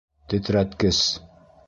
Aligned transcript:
Тетрәткес! 0.31 1.03